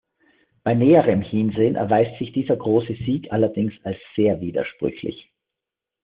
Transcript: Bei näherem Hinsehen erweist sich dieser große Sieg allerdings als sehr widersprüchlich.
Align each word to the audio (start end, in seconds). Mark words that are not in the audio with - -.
Bei 0.63 0.73
näherem 0.73 1.21
Hinsehen 1.21 1.75
erweist 1.75 2.17
sich 2.17 2.31
dieser 2.33 2.55
große 2.57 2.95
Sieg 3.05 3.31
allerdings 3.31 3.73
als 3.83 3.97
sehr 4.15 4.41
widersprüchlich. 4.41 5.31